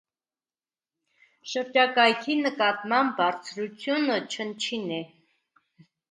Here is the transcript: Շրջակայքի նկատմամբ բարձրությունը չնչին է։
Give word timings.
Շրջակայքի 1.49 2.37
նկատմամբ 2.39 3.11
բարձրությունը 3.19 4.15
չնչին 4.23 4.95
է։ 4.97 5.03